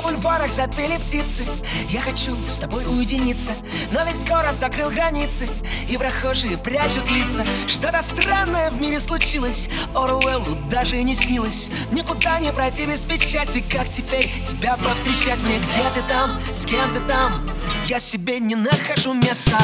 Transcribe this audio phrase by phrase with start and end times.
[0.00, 1.44] На бульварах запели птицы.
[1.90, 3.52] Я хочу с тобой уединиться
[3.92, 5.46] Но весь город закрыл границы
[5.90, 7.44] И прохожие прячут лица.
[7.68, 11.70] Что-то странное в мире случилось Оруэллу даже не снилось.
[11.92, 15.38] Никуда не пройти без печати Как теперь тебя повстречать.
[15.40, 17.46] Мне Где ты там, с кем ты там?
[17.86, 19.58] Я себе не нахожу места.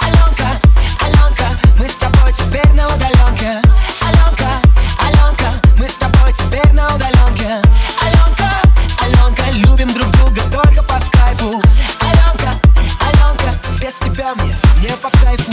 [0.00, 0.58] Аленка,
[1.00, 2.71] Аленка Мы с тобой теперь
[14.22, 15.50] тебя мне не по кайфу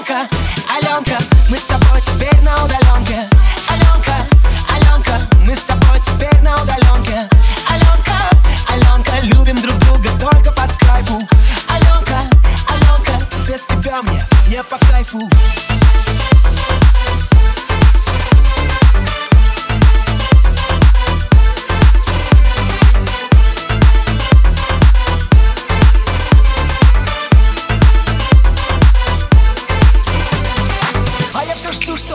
[0.00, 0.28] Аленка,
[0.66, 1.18] Аленка
[1.50, 3.28] Мы с тобой теперь на удаленке.
[3.68, 4.26] Аленка,
[4.74, 7.28] Аленка Мы с тобой теперь на удаленке.
[7.68, 8.30] Аленка,
[8.68, 11.20] Аленка Любим друг друга только по скайпу.
[11.68, 12.22] Аленка,
[12.68, 15.28] Аленка Без тебя мне не по кайфу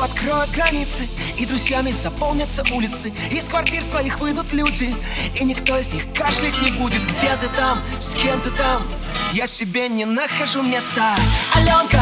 [0.06, 3.12] откроют границы И друзьями заполнятся улицы.
[3.32, 4.96] Из квартир своих выйдут люди
[5.36, 7.04] И никто из них кашлять не будет.
[7.06, 8.84] Где ты там, с кем ты там?
[9.34, 11.16] Я себе не нахожу места.
[11.54, 12.02] Аленка,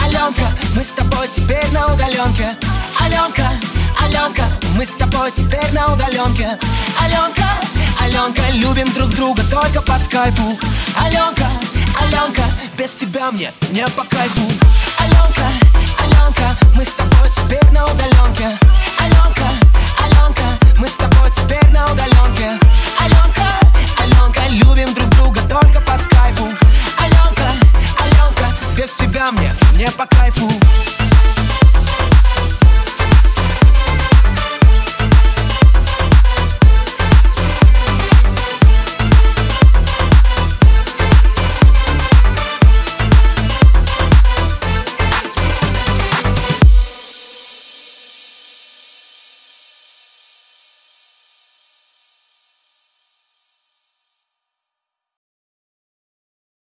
[0.00, 2.56] Аленка Мы с тобой теперь на удаленке.
[2.98, 3.50] Аленка,
[4.00, 6.58] Аленка Мы с тобой теперь на удаленке.
[7.00, 7.48] Аленка,
[8.00, 10.58] Аленка Любим друг друга только по скайпу.
[10.96, 11.48] Аленка,
[12.00, 12.44] Аленка
[12.78, 14.48] Без тебя мне не по кайфу.
[14.98, 15.69] Аленка,
[16.30, 18.56] Аленка Мы с тобой теперь на удаленке.
[18.98, 19.48] Аленка,
[19.98, 20.44] Аленка
[20.78, 22.58] Мы с тобой теперь на удаленке.
[22.98, 23.58] Аленка,
[23.98, 26.44] Аленка Любим друг друга только по скайпу.
[26.98, 27.52] Аленка,
[27.98, 28.46] Аленка
[28.76, 30.48] Без тебя мне не по кайфу